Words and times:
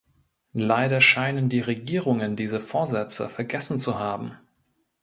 Leider 0.55 0.99
scheinen 0.99 1.47
die 1.47 1.59
Regierungen 1.59 2.35
diese 2.35 2.59
Vorsätze 2.59 3.29
vergessen 3.29 3.77
zu 3.77 3.99
haben. 3.99 4.35